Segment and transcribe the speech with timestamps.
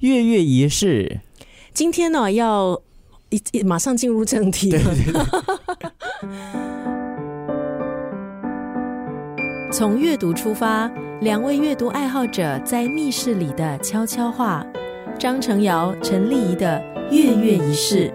[0.00, 1.20] 月月仪式。
[1.74, 2.80] 今天呢，要
[3.28, 4.80] 一一马上进入正题了。
[9.70, 10.90] 从阅读出发，
[11.20, 14.66] 两位阅读爱好者在密室里的悄悄话。
[15.18, 18.10] 张成尧、陈丽仪的月月仪式。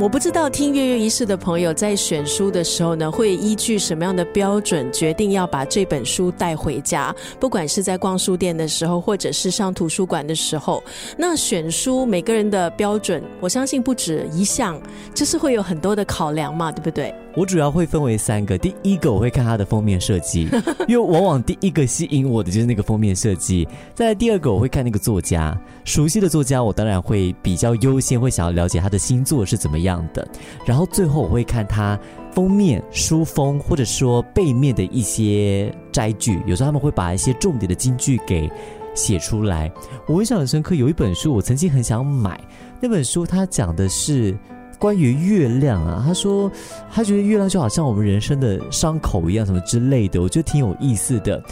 [0.00, 7.14] 我不知道听月月仪式的朋友在选书的时候呢，会依据什么样的标准决定要把这本书带回家？
[7.38, 10.82] 不管是在逛书店的时候，或者是上图书馆的时候，
[11.18, 14.80] 那选书每个人的标准，我相信不止一项，
[15.14, 17.14] 就是会有很多的考量嘛，对不对？
[17.36, 20.48] 我主要会分为三个，第一个我会看它的封面设计，
[20.88, 23.68] 因为往往第一个吸引我的就是那个封面设计。
[23.94, 30.26] 再来第二个我会看那个作家，熟悉的作家我当然会比较优先会想要了解他的新作是怎么样样的。
[30.64, 31.98] 然后最后我会看他
[32.32, 38.50] 封面书封或者说背面的一些摘句，有时候他们会把一些重点的金句给
[38.94, 39.70] 写出来。
[40.06, 42.40] 我印象很深刻，有一本书我曾经很想买，
[42.80, 44.36] 那本书它讲的是。
[44.78, 46.50] 关于月亮啊，他说
[46.90, 51.42] 他觉得月亮就好像我们人生的伤口一样，什么之类的，我觉得挺有意思的。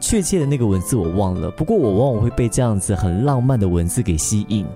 [0.00, 4.66] 确切的那个文字我忘了，不过我往往会被这样子很浪漫的文字给吸引。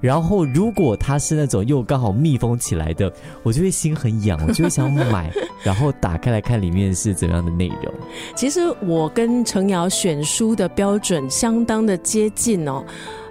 [0.00, 5.30] 然后如果它是那种又刚好密封起来的，我就会心很痒， 我就会想买，
[5.62, 7.92] 然后打开来看里面是怎样的内容。
[8.34, 12.84] 其实我跟程瑶选书的标准相当的接近哦。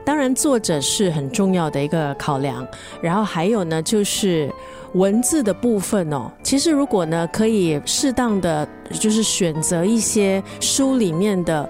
[0.06, 2.66] 当然，作者是很重要的一个考量，
[3.02, 4.50] 然后还有呢，就是
[4.94, 6.32] 文字的部分哦。
[6.42, 11.70] 其实，如果呢，可以适当的就是选择一些书里面的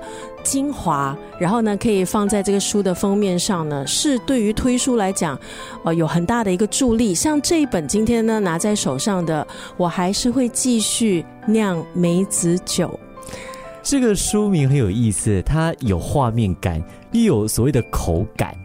[0.49, 5.37] 精华，然后呢，可以放在这个书的封面上呢，是对于推书来讲，
[5.83, 7.13] 呃，有很大的一个助力。
[7.13, 9.45] 像这一本今天呢拿在手上的，
[9.75, 12.97] 我还是会继续酿梅子酒。
[13.83, 18.55] 这个书名很有意思，它有画面感，又有所谓的口感。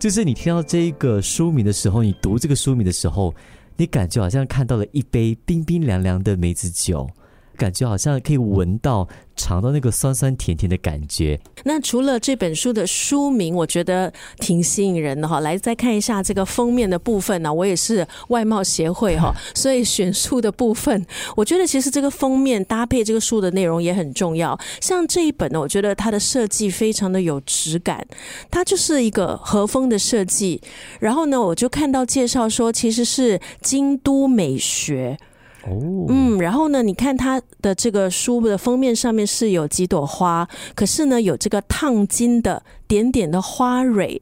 [0.00, 3.32] 就是你听到这一个书名的时候，你读这个书名的时候，
[3.76, 7.08] 你感觉好像看到了一杯冰冰凉凉的梅子酒。
[7.54, 9.06] 感觉好像可以闻到、
[9.42, 11.40] 尝到那个酸酸甜甜的感觉。
[11.64, 15.40] 那除了这本书的书名，我觉得挺吸引人的哈。
[15.40, 17.52] 来，再看一下这个封面的部分呢。
[17.52, 21.04] 我也是外貌协会哈， 所以选书的部分，
[21.36, 24.56] 我觉得其实这个封面搭配这个书的内容也很重要。
[24.80, 28.06] 像这一本呢，我觉得它的设计非常的有质感，
[28.48, 30.60] 它就是一个和风的设计。
[31.00, 35.18] 然后呢，我就看到介绍说，其实是京都美学。
[35.64, 36.82] 哦，嗯，然后呢？
[36.82, 44.20] 你看它的这个书的封面上面是有几朵花，可是呢，有这个烫金的点点的花蕊，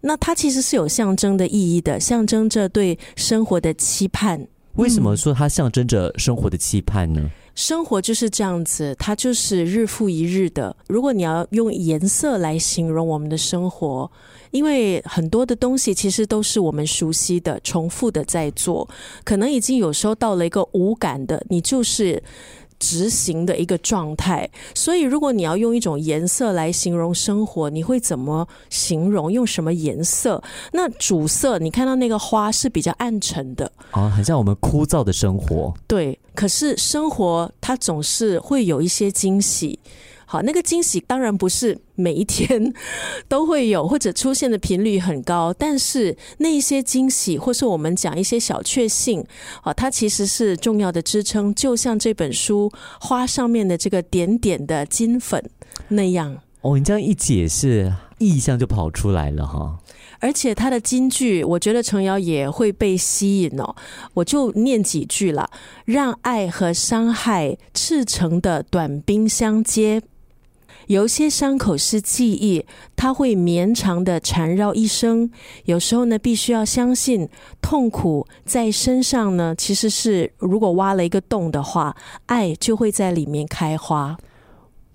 [0.00, 4.46] 那它其实是有象征的意义的，象征着对生活的期盼。
[4.74, 7.30] 为什么说它象征着生活的期盼呢？
[7.54, 10.76] 生活就是这样子，它就是日复一日的。
[10.88, 14.10] 如果你要用颜色来形容我们的生活，
[14.50, 18.88] 因为很多的东西其实都是我们熟悉的、重复的在做，
[19.24, 22.22] 可能已经有时候到了一个无感的，你就是。
[22.84, 29.32] 执行的一个状态，所以如果你要用一种颜色来形容生活，你会怎么形容？
[29.32, 30.42] 用什么颜色？
[30.72, 35.72] 那主色，你看到那个花是比较暗沉的啊，很像我们枯燥的生活。
[35.86, 39.78] 对，可是生活它总是会有一些惊喜。
[40.34, 42.74] 好，那个惊喜当然不是每一天
[43.28, 45.54] 都会有，或者出现的频率很高。
[45.56, 49.24] 但是那一些惊喜，或是我们讲一些小确幸，
[49.62, 51.54] 啊，它其实是重要的支撑。
[51.54, 52.68] 就像这本书
[52.98, 55.40] 花上面的这个点点的金粉
[55.86, 56.36] 那样。
[56.62, 59.78] 哦，你这样一解释，意象就跑出来了哈。
[60.18, 63.76] 而且他的金句，我觉得程瑶也会被吸引哦。
[64.14, 65.48] 我就念几句了：
[65.84, 70.02] 让爱和伤害赤诚的短兵相接。
[70.86, 72.64] 有些伤口是记忆，
[72.94, 75.30] 它会绵长的缠绕一生。
[75.64, 77.28] 有时候呢，必须要相信，
[77.62, 81.96] 痛苦在身上呢，其实是如果挖了一个洞的话，
[82.26, 84.16] 爱就会在里面开花。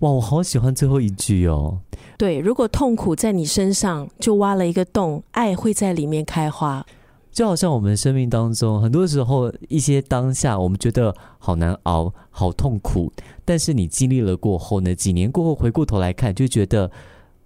[0.00, 1.78] 哇，我好喜欢最后一句哦。
[2.16, 6.86] 对，如果痛苦在你身上，就挖了一个洞，爱会在里面开花。
[7.32, 13.12] 就好像我们生命当中，很多时候一些当下，我们觉得好难熬、好痛苦，
[13.44, 14.94] 但是你经历了过后呢？
[14.94, 16.90] 几年过后回过头来看，就觉得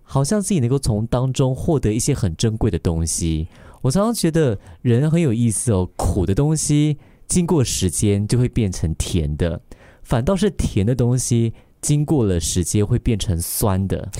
[0.02, 3.48] 好像自己能够从当中获得一些很珍贵的东西。
[3.82, 6.96] 我常常觉得人很有意思哦，苦的东西
[7.26, 9.60] 经过时间就会变成甜的，
[10.02, 11.52] 反倒是甜的东西。
[11.84, 14.10] 经过了时间会变成酸的，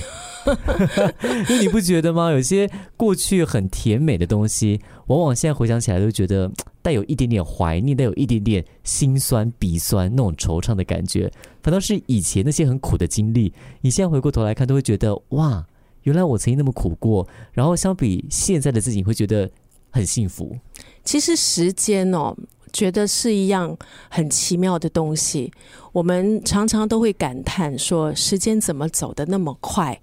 [1.49, 2.29] 因为你不觉得吗？
[2.31, 6.51] 有些过去很甜美的东西，往往现在回想起来都觉得
[6.83, 11.31] 带有一点点怀念，带有一点点心酸、鼻酸那种惆怅的感觉。
[11.63, 13.51] 反倒是以前那些很苦的经历，
[13.81, 15.65] 你现在回过头来看，都会觉得哇，
[16.03, 19.49] 原来我曾经那么苦过，然后相比现在的自己，会觉得
[19.89, 20.55] 很幸福。
[21.03, 22.35] 其实时间哦，
[22.75, 23.75] 觉得是一样
[24.09, 25.49] 很奇妙的东西。
[25.93, 29.97] 我们常常都会感叹说，时间怎么走得那么快？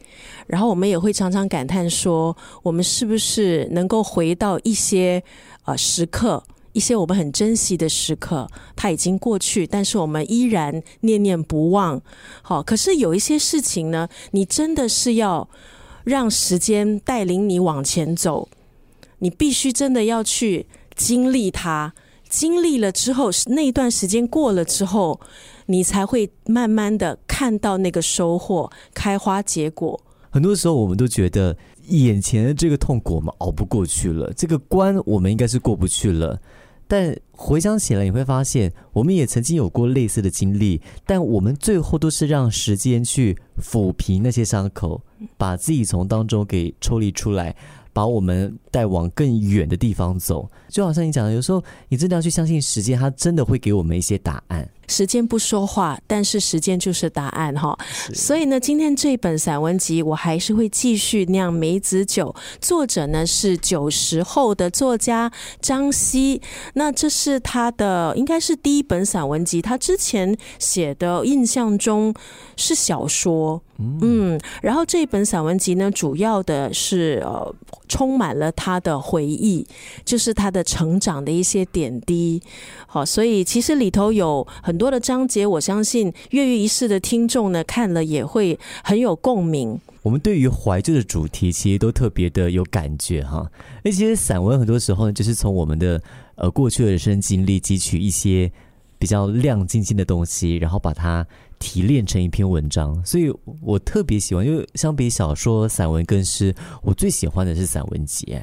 [0.47, 5.23] 然后我们也会常常感叹说，我们是不是能够回到一些
[5.67, 6.43] 呃时刻，
[6.73, 12.01] 一些我们很珍惜的时刻，它已经过去，但是我们依然念念不忘。
[12.41, 15.47] 好，可是有一些事情呢，你真的是要
[16.05, 18.49] 让时间带领你往前走，
[19.19, 20.65] 你必须真的要去
[20.97, 21.93] 经历它。
[22.33, 25.21] 经历了之后，那一段时间过了之后，
[25.67, 30.01] 你才会慢慢的看到那个收获开花结果。
[30.31, 31.55] 很多时候，我们都觉得
[31.89, 36.41] 眼前的这个痛苦我们熬不过去了，这个关我们应该是过不去了。
[36.89, 45.03] 但回想起来，你会发现，我们也曾经有过类似的经历，但我们最后都是让时间去抚平那些伤口，
[45.37, 47.55] 把自己从当中给抽离出来。
[47.93, 54.69] 把我们带往更远的地方走，就好像你讲的，有时候你真的要去相信时间，它真的会给我们一些答案。
[54.89, 57.77] 时间不说话，但是时间就是答案哈。
[58.13, 62.35] 所以呢，今天这本散文集我还是会继续酿梅子酒。
[62.61, 65.31] 作者呢是九十后的作家
[65.61, 66.41] 张希，
[66.75, 69.63] 那这是他的应该是第一本散文集。
[69.63, 72.15] 他之前写的印象中
[72.57, 77.55] 是小说，嗯，然后这一本散文集呢，主要的是呃
[77.89, 79.67] 充满了他的回忆，
[80.05, 82.43] 就是他的成长的一些点滴。
[82.87, 89.81] 好，所以其实里头有很多的章节，我相信越狱一世的听众呢看了也会很有共鸣。
[90.03, 93.49] 我们对于怀旧的主题其实都特别的有感觉哈。
[93.85, 96.03] 那其实散文很多时候呢，就是从我们的
[96.35, 98.51] 呃过去的人生经历汲取一些
[98.99, 101.25] 比较亮晶晶的东西，然后把它
[101.59, 103.01] 提炼成一篇文章。
[103.05, 108.37] 所以我特别喜欢，因为相比小说、散文更是，我最喜欢的是散文集。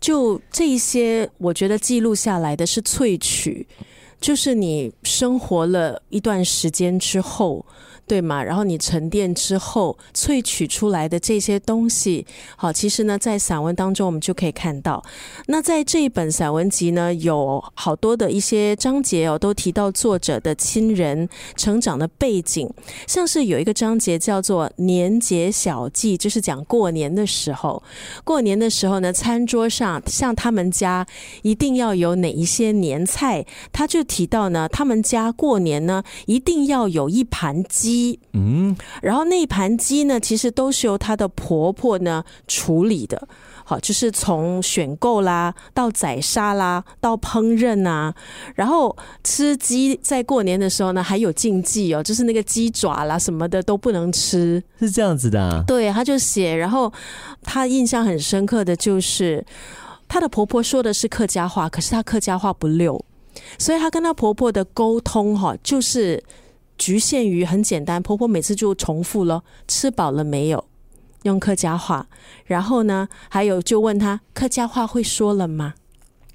[0.00, 3.66] 就这一些，我觉得记录下来的是萃取，
[4.22, 7.66] 就是你生活了一段时间之后。
[8.04, 8.42] 对吗？
[8.42, 12.26] 然后你沉淀之后萃取出来的这些东西，
[12.56, 15.02] 好，其实呢，在散文当中我们就可以看到。
[15.46, 21.26] 那在这一本散文集呢，有好多的一些章节哦，都提到作者的亲人
[21.56, 22.68] 成长的背景，
[23.06, 27.82] 像是有一个章节叫做“年节小记”，就是讲过年的时候，
[28.24, 31.06] 过年的时候呢，餐桌上像他们家
[31.42, 38.20] 一定要有哪一些年菜，他就提到呢，他们家过年呢一定要有一盘鸡。
[38.34, 43.26] 嗯，然后那一盘鸡呢，其实都是由她的婆婆呢处理的，
[43.64, 48.14] 好，就是从选购啦，到宰杀啦，到烹饪啊，
[48.54, 48.94] 然后
[49.24, 55.64] 吃鸡在过年的时候呢，还有禁忌哦，就是那个鸡爪啦什么的都不能吃，是这样子的。
[55.66, 56.92] 对，他就写，然后
[57.42, 59.42] 他印象很深刻的就是
[60.08, 63.02] 她的婆婆说的是客家话，可是她客家话不溜，
[63.58, 66.22] 所以她跟她婆婆的沟通哈，就是。
[66.78, 70.64] 局限于很简单，婆婆每次就重复了“吃饱了没有”，
[71.22, 72.08] 用客家话。
[72.46, 75.74] 然后呢，还有就问她客家话会说了吗？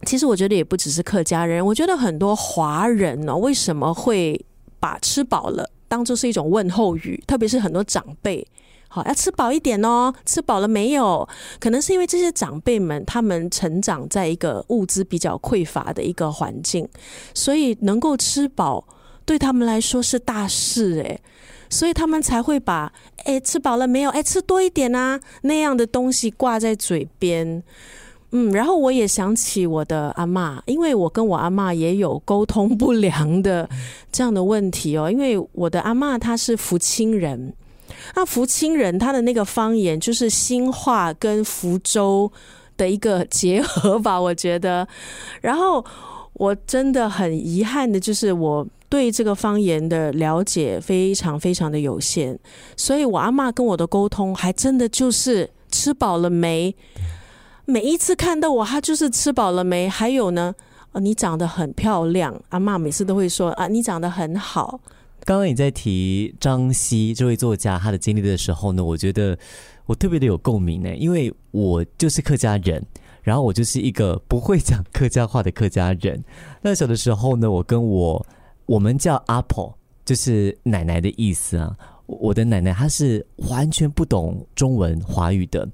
[0.06, 4.40] 其实我觉得也不只是客家人，我觉得很多华人呢，为什么会
[4.80, 7.22] 把“吃饱了”当做是一种问候语？
[7.28, 8.48] 特别是很多长辈，
[8.88, 11.28] 好要吃饱一点哦，吃饱了没有？
[11.60, 16.88] 可能是因为这些长辈们他们成长在一个物资比较匮乏的一个环境，
[17.34, 18.88] 所以能够吃饱。
[19.26, 21.20] 对他们来说是大事诶，
[21.70, 22.94] 所以他们才会把
[23.28, 24.10] “哎吃饱了没有？
[24.12, 27.62] 哎吃多一点啊”那样的东西挂在嘴边。
[28.32, 33.70] 嗯，然后我也想起我的阿妈，因为我跟我阿妈也有沟通不良的
[34.14, 35.12] 这样的问题哦。
[35.12, 37.54] 因为我的阿妈她是福清人，
[38.16, 42.32] 那福清人他的那个方言就是新话跟福州
[42.76, 44.88] 的一个结合吧，我觉得。
[45.42, 45.84] 然后
[46.34, 48.68] 我真的很遗憾的就是我。
[48.90, 52.40] 对这个方言的了解非常非常的有限，
[52.78, 56.74] 所以我阿妈跟我的沟通还真的就是吃饱了没？
[57.66, 59.90] 每一次看到我，她就是吃饱了没？
[59.90, 60.56] 还有呢，
[60.94, 64.80] 你长得很漂亮，阿妈每次都会说啊，你长得很好。
[65.28, 69.38] 刚刚你在提张希这位作家他的经历的时候呢，我觉得
[69.86, 72.82] 我特别的有共鸣呢，因为我就是客家人，
[73.24, 76.24] 然后我就是一个不会讲客家话的客家人。
[76.62, 78.26] 那小的时候呢，我跟我
[78.68, 79.77] 我们叫阿婆，
[80.08, 81.78] 就是奶奶的意思啊。
[82.06, 85.68] 我的奶奶她是完全不懂中文华语的，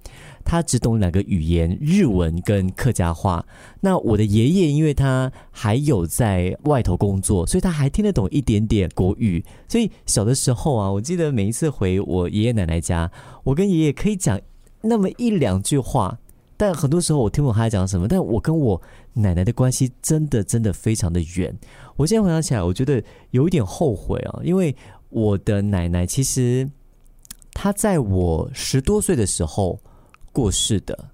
[0.44, 3.46] 她只懂两个语言日文跟客家话。
[3.82, 9.46] 那我的爷爷因为他还有在外头工作，所以他还听得懂一点点国语。
[9.68, 13.12] 所以小的时候啊，我记得每一次回我爷爷奶奶家，
[13.44, 14.42] 我跟爷爷可以讲
[14.82, 16.18] 那么一两句话，
[16.58, 18.08] 但很多时候我听不懂他在讲什么。
[18.08, 18.82] 但我跟我
[19.14, 21.58] 奶奶的关系真的真的非常的远。
[21.96, 24.76] 我现在回想起来，我觉得有一点后悔啊，因为
[25.10, 26.70] 我的奶奶其实
[27.54, 29.80] 她在我十多岁的时候
[30.32, 31.10] 过世的。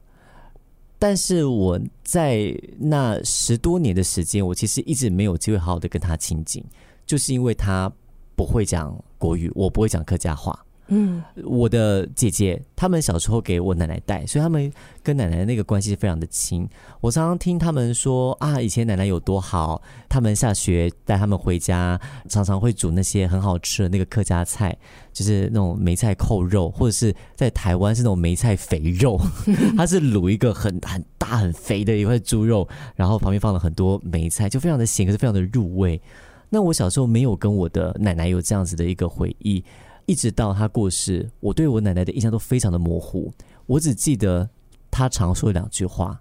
[1.02, 6.62] 但是我在那十多年的时间，我其实一直没有机会好好的跟她亲近，
[7.06, 7.90] 就是因为她
[8.36, 10.66] 不会讲国语，我不会讲客家话。
[10.90, 14.72] 嗯，我的姐姐他们小时候给我奶奶带，所以他们
[15.04, 16.68] 跟奶奶那个关系非常的亲。
[17.00, 24.76] 我常常听他们说啊，以前奶奶有多好，他们下学带他们回家，常常会煮那些很好吃的那个客家菜，
[25.14, 29.20] 就是那种梅菜扣肉，或者是在台湾是那种梅菜肥肉，
[29.78, 36.02] 它是卤一个很很大很肥的一块猪肉，然后旁边放了很多梅菜，就非常的咸，可是非常的入味。
[36.50, 39.64] 那我小时候没有跟我的奶奶有这样子的一个回忆。
[40.10, 43.32] 一直到他过世，我对我奶奶的印象都非常的模糊。
[43.68, 44.50] 我只记得
[44.90, 46.20] 她常说两句话，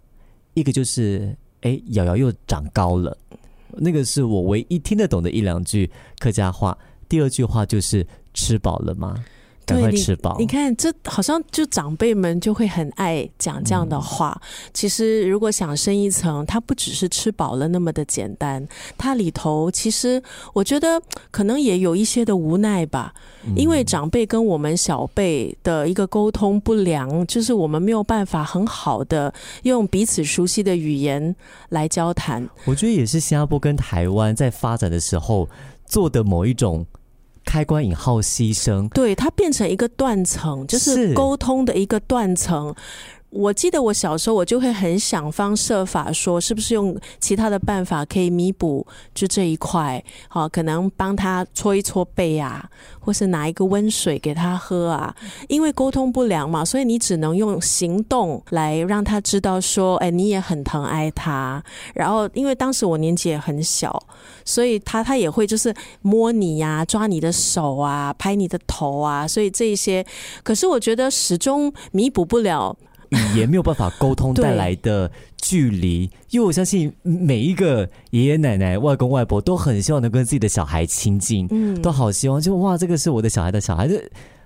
[0.52, 3.16] 一个就是“哎，瑶瑶又长高了”，
[3.73, 6.76] 那个是我唯一听得懂的一两句客家话。
[7.09, 9.25] 第二句话就是“吃饱了吗？”
[9.69, 10.37] 赶快吃饱！
[10.39, 14.41] 你看，这好像就长辈们就会很爱讲这样的话。
[14.73, 20.23] 其实，如果想深一层，它不只是吃饱了那么的简单，它里头其实
[20.55, 23.13] 我觉得可能也有一些的无奈吧。
[23.57, 29.33] 因为长辈跟我们小辈的一个沟通不良，就是我们没有办法很好的
[29.63, 31.35] 用彼此熟悉的语言
[31.71, 32.47] 来交谈。
[32.65, 35.49] 我觉得也是新加坡跟台湾在发展的时候
[35.87, 36.85] 做的某一种。
[37.49, 42.75] 开关引号牺牲，对它变成一个断层，就是沟通的一个断层。
[43.31, 50.03] 我记得我小时候，我就会很想方设法说，是不是用其他的办法可以弥补就这一块？
[50.29, 52.67] 好，可能帮他搓一搓背啊，
[52.99, 55.15] 或是拿一个温水给他喝啊。
[55.47, 61.63] 因为沟通不良嘛，所以你只能用行动来让他知道说，哎，你也很疼爱他。
[61.95, 64.03] 然后，因为当时我年纪也很小，
[64.47, 69.29] 所以他他也会就是摸你呀，抓你的手啊，拍你的头啊。
[69.29, 70.05] 所以这一些，
[70.43, 72.75] 可是我觉得始终弥补不了。
[73.11, 83.88] 语言没有办法沟通带来的距离，因为我相信每一个爷爷奶奶、外公外婆都很希望能跟自己的小孩亲近，嗯，都好希望，就哇，这个是我的小孩的小孩。
[83.88, 83.95] 就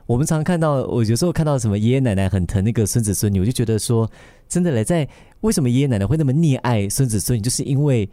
[0.07, 4.11] 我们常看到，我有时候看到什么爷爷奶奶很疼那个孙子孙女，我就觉得说，
[4.49, 5.09] 真的嘞，在
[5.41, 8.09] 为什么爷爷奶奶会那么溺爱孙子孙女，就是因为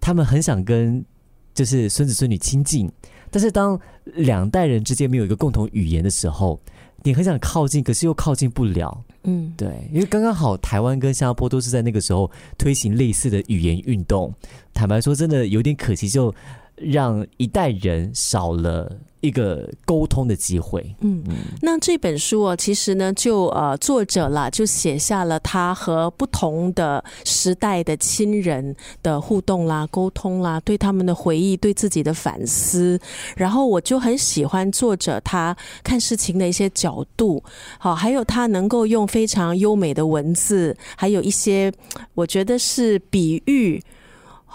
[0.00, 1.04] 他们很想跟
[1.54, 2.90] 就是孙子孙女亲近，
[3.30, 3.78] 但是当
[4.14, 6.60] 两代人之间没有一个共同语言的时候。
[7.02, 9.04] 你很想靠近，可是又靠近不了。
[9.26, 14.32] 嗯，对，因为刚刚好，台湾跟新加坡都是在那个时候推行类似的语言运动。
[14.72, 16.32] 坦白说，真的有点可惜，就
[16.76, 18.96] 让一代人少了。
[19.26, 20.94] 一个沟通的机会。
[21.00, 21.22] 嗯，
[21.60, 32.98] 那这本书啊，其实呢，就呃，作者啦，就写下了他和不同的时代的亲人的互动啦、沟通啦，对他们的回忆、对自己的反思。
[33.36, 37.42] 然后我就很喜欢作者他看事情的一些角度，
[37.78, 41.72] 好，还有他能够用非常优美的文字，还有一些
[42.14, 43.82] 我觉得是比喻。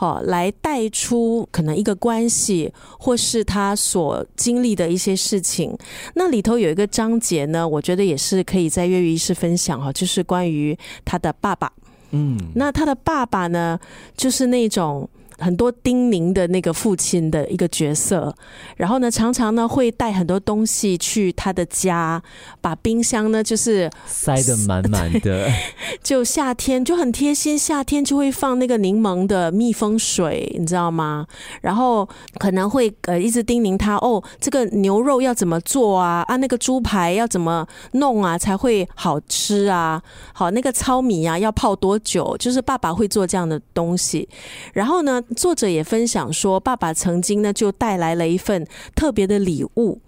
[0.01, 5.77] 好，来带出可能一个关系，或是他所经历的一些事情。
[6.15, 11.71] 那里头有一个章节呢，我觉得也是可以在粤语式分享哈，就是关于他的爸爸。
[12.09, 13.79] 嗯，那他的爸爸呢，
[14.17, 15.07] 就是那种。
[15.41, 18.33] 很多叮咛的那个父亲的一个角色，
[18.77, 22.21] 然后呢，常常呢会带很多东西去他的家，
[22.61, 25.49] 把冰箱呢就是塞得满满的。
[26.03, 31.25] 就夏天就很贴心，夏天就会放那个柠檬的蜜蜂水，你知道吗？
[31.61, 32.07] 然后
[32.37, 36.23] 可能会呃一直叮咛他哦，这个牛肉要怎么做啊？
[36.27, 40.01] 啊，那个猪排要怎么弄啊才会好吃啊？
[40.33, 42.37] 好，那个糙米啊要泡多久？
[42.37, 44.29] 就是爸爸会做这样的东西，
[44.73, 45.19] 然后呢？
[45.35, 50.01] 作者也分享说，爸爸曾经呢就带来了一份特别的礼物，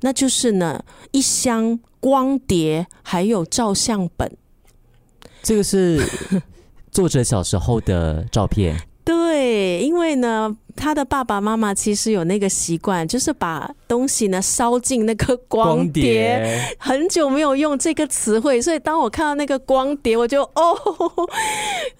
[0.00, 4.36] 那就是呢一箱光碟还有照相本。
[5.42, 6.02] 这个是
[6.90, 8.78] 作者小时候的照片。
[9.08, 10.54] 对，因为呢。
[10.80, 16.56] 他的爸爸妈妈其实有那个习惯，就是把东西呢烧进那个光碟。
[16.78, 20.78] 很久没有用这个词汇，所以当我看到那个光碟，我就哦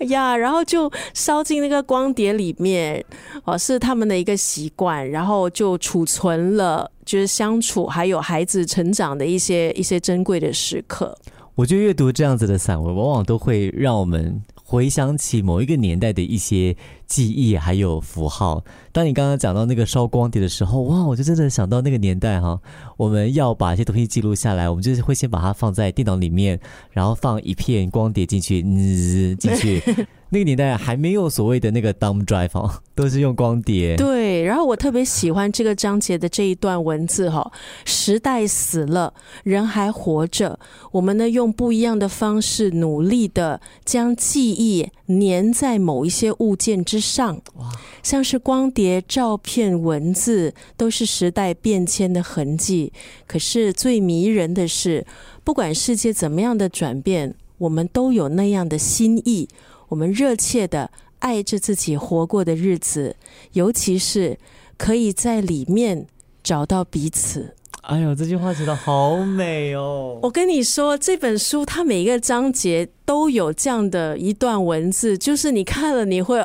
[0.07, 3.05] 呀，然后就烧进那个光碟里面。
[3.43, 11.19] 哦，是他们的一个习惯，然后就储存了，就是相处还有孩子成长的一些一些珍贵的时刻。
[11.57, 16.77] 我觉得阅读这样子的散文，往往都会让我们回想起某一个年代的一些。
[17.07, 18.63] 记忆还有符号。
[18.93, 22.61] 当你刚刚讲到那个烧光碟的时候，哇，我就真的想到那个年代哈，
[22.99, 26.61] 我们要把一些东西记录下来，我们就是会先把它放在电脑里面，
[26.91, 29.83] 然后放一片光碟进去，嗯，进去。
[30.31, 33.97] 那个年代还没有所谓的那个 dumb drive 哦， 都是用光碟。
[33.97, 37.51] 对，然后我特别喜欢这个章节的这一段文字哈，
[37.87, 40.59] 时代死了，人还活着，
[40.93, 47.71] 我们呢用不一样的方式努力的将记忆粘在某一些物件之上，哇，
[48.03, 52.93] 像是光碟、照片、文字，都是时代变迁的痕迹。
[53.27, 55.07] 可是最迷人的是，
[55.43, 59.49] 不管世界怎么样的转变，我们都有那样的心意。
[59.89, 63.17] 我们热切的爱着自己活过的日子，
[63.53, 64.39] 尤其是
[64.77, 66.07] 可以在里面
[66.43, 67.55] 找到彼此。
[67.83, 70.19] 哎呦，这句话写的好美哦！
[70.23, 76.45] 我跟你说，这本书它每一个章节都有这样的一段文字，就是你看了你会，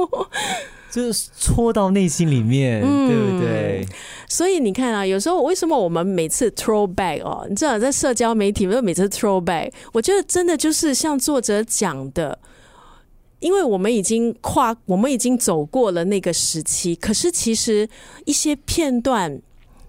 [0.92, 3.86] 就是戳到内心里面，对不对？
[4.28, 12.38] 所以你看啊，有时候为什么我们每次 throwback 哦，你知道在社交媒体，我每次 throwback，我觉得真的就是像作者讲的。
[13.40, 17.88] 因为我们已经跨，我们已经走过了那个时期，可是其实
[18.26, 19.40] 一些片段，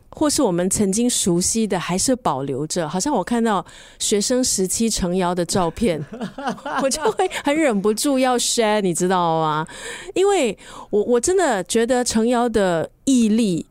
[0.10, 2.88] 或是我们曾经熟悉的，还是保留着。
[2.88, 3.66] 好像我看到
[4.00, 6.02] 学生时期程瑶的照片，
[6.82, 9.68] 我就会很忍不住要 share，你知道吗？
[10.14, 10.58] 因为
[10.90, 13.66] 我我真的觉得程瑶的毅力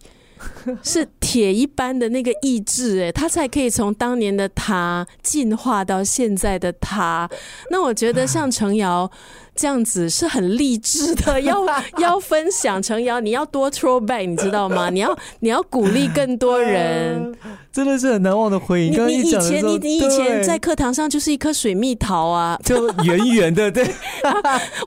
[0.82, 7.26] 是铁一般的那个意志，哎，他才可以从当年的他进化到现在的他。
[7.70, 9.10] 那我觉得像程瑶。
[9.60, 11.62] 这样子是很励志的， 要
[11.98, 14.88] 要分享成瑶，你要多 throwback，你知道吗？
[14.90, 17.30] 你要你要鼓励更多人，
[17.70, 18.88] 真的是很难忘的回忆。
[18.88, 23.86] 你以前你你以前在课堂上就是一颗水蜜桃啊，就圆圆的，对。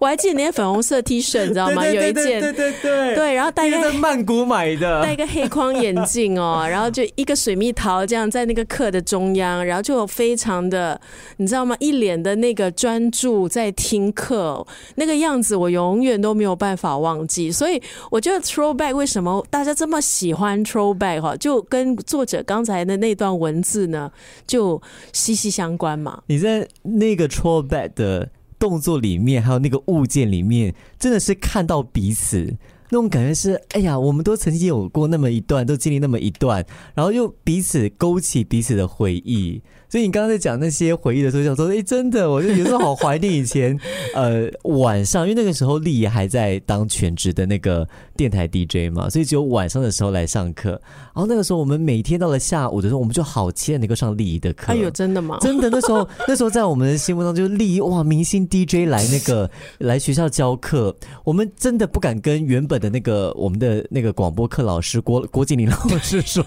[0.02, 1.86] 我还记得那件粉红色 T 恤，你知道吗？
[1.86, 11.00] 有一件，对对对，对，然后戴一个曼谷买的，戴一个黑框眼镜哦，然后就一个水蜜桃这样在那个课的中央，然后就非常的，
[11.38, 11.76] 你知道吗？
[11.80, 14.63] 一脸的那个专注在听课。
[14.96, 24.12] 那个样子我永远都没有办法忘记，所以我觉得 throwback 为什么大家这么喜欢 throwback 哈，就跟作者刚才的那段文字呢
[24.46, 26.22] 就息息相关嘛。
[26.28, 32.56] 你在那个 throwback 的动作里面，还有那个物件里面，真的是看到彼此
[32.94, 39.60] 那种感觉是，哎呀，我们都曾经有过那么一段，都经历那么一段，然后又彼此勾起彼此的回忆。
[39.90, 43.80] 所以你刚刚在讲那些回忆的时候，想说，哎，真的，我就有时候好怀念以前，
[44.16, 50.72] 呃，晚上，因为那个时候丽也还在当全职的那个电台 DJ 嘛，所以只有晚上的时候来上课。
[50.72, 54.72] 然后那个时候，我们每天到了下午的时候，我们就好期待能够上丽的课。
[54.72, 55.38] 哎呦，真的吗？
[55.42, 66.44] 真的，那时候那时候在我们的心目中，就是丽哇，明星 DJ 来那个来学校教课，我们真的不敢跟原本的那个我们的那个广播课老师郭郭敬明老师说，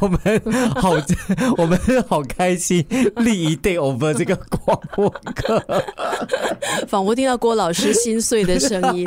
[0.00, 0.20] 我们
[0.76, 0.92] 好，
[1.58, 1.76] 我们
[2.06, 2.86] 好开心。
[3.16, 5.60] 立一 day over 这个广播课，
[6.86, 9.04] 仿佛听到郭老师心碎的声音。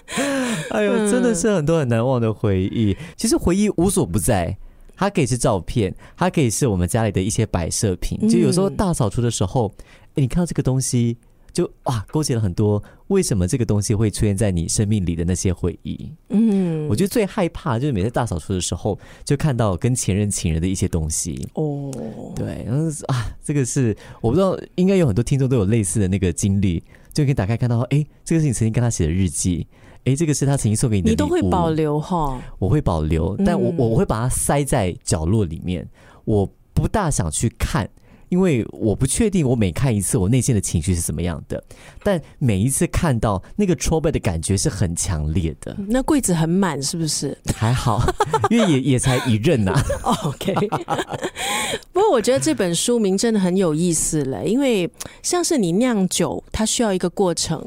[0.70, 2.94] 哎呦，真的是很多很难忘的回忆。
[3.16, 4.54] 其实回忆无所不在，
[4.96, 8.28] 它可以是照片，它可以是我们家里的一些摆设品。
[8.28, 9.72] 就有时候大扫除的时候，
[10.10, 11.16] 哎，你看到这个东西。
[11.56, 16.12] 就哇，勾起了很多为什么这个东西会出现在你生命里的那些回忆。
[16.28, 21.48] 嗯，我觉得最害怕就是每次大扫除的时候，就看到跟前任、情人的一些东西。
[21.54, 21.90] 哦，
[22.36, 26.82] 对，然后啊，这个是我不知道，应该有很多听众都有类似的那个经历，
[27.14, 29.66] 就可以打开看到，哎，这个是你曾经跟他写的日记，
[30.04, 32.38] 哎，这个是他曾经送给你的，你都会保留哈？
[32.58, 35.88] 我会保留，但我我会把它塞在角落里面，
[36.26, 37.88] 我不大想去看。
[38.28, 41.62] 因为我不确定，我每看一次，我内心的情绪是怎么样的。
[42.02, 45.76] 但每一次看到那个 trouble 的感觉是很强烈的。
[45.88, 47.36] 那柜子很满，是不是？
[47.54, 48.02] 还好，
[48.50, 49.72] 因为也也才一任呐。
[50.24, 50.54] OK。
[51.92, 54.90] 不过我觉得这本书名真的很有意思了，因为
[55.22, 57.66] 像是你酿酒，它需要一个过程。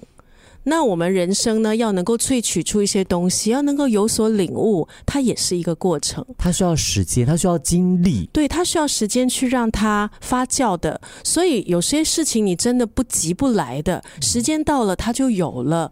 [0.69, 6.23] 那我们人生呢，要能够萃取出一些东西，要能够有所领悟，它也是一个过程。
[6.37, 11.01] 它需要时间，它需要精力，对，它需要时间去让它发酵的。
[11.23, 15.91] 所以有些事情你真的不急不来的，时间到了它就有了。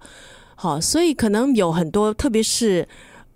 [0.55, 2.87] 好，所以可能有很多，特别是。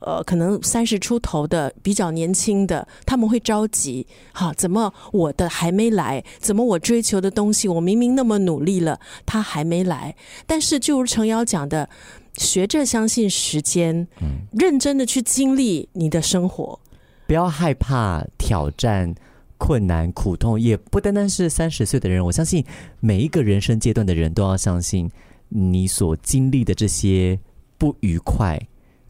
[0.01, 6.23] 呃，可能三十出头的比较年轻的，他们会着急，哈，怎么我的还没来？
[6.39, 10.15] 怎么我追求的东西，我明明那么努力了，他还没来？
[10.45, 11.89] 但是，就如程瑶讲的，
[12.35, 16.79] 学着相信时间，嗯，认真的去经历你的生活，
[17.27, 19.15] 不要害怕挑战、
[19.57, 22.65] 困难、苦痛，也不单单是三十岁的人，我相信
[22.99, 25.09] 每一个人生阶段的人都要相信。
[25.53, 27.37] 你所经历的这些
[27.77, 28.57] 不愉快，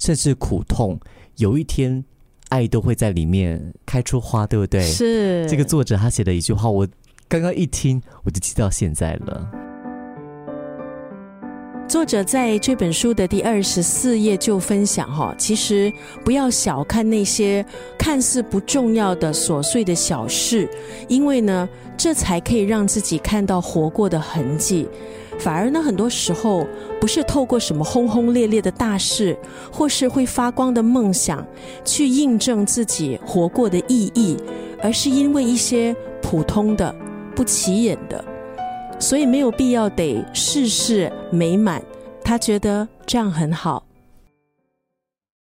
[0.02, 1.00] 甚至苦痛，
[1.38, 2.04] 有一天
[2.50, 4.82] 爱都会在里面开出花，对不对？
[4.82, 6.88] 是这个作者他写的一句话，我
[7.28, 9.48] 刚刚一听我就记到现在了。
[11.88, 15.94] 作者在这本书的第二十四页就分享哈，其实
[16.26, 17.64] 不要小看那些
[18.00, 20.68] 看似不重要的琐碎的小事，
[21.08, 24.88] 因为呢，这才可以让自己看到活过的痕迹。
[25.39, 26.67] 反而呢，很多时候
[27.00, 29.38] 不是透过什么轰轰烈烈的大事，
[29.72, 31.46] 或是会发光的梦想，
[31.84, 34.38] 去印证自己活过的意义，
[34.82, 36.94] 而是因为一些普通的、
[37.36, 38.24] 不起眼的。
[39.00, 41.82] 所以没有必要得事事美满，
[42.24, 43.84] 他觉得这样很好。